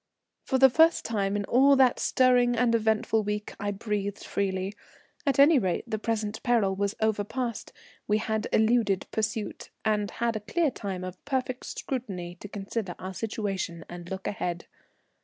[0.41, 4.73] For the first time in all that stirring and eventful week I breathed freely.
[5.27, 7.71] At any rate the present peril was overpast,
[8.07, 13.13] we had eluded pursuit, and had a clear time of perfect security to consider our
[13.13, 14.65] situation and look ahead.